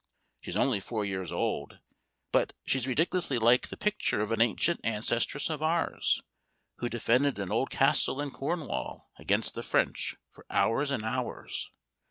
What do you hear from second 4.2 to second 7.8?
an ancient ancestress of ours Who defended an old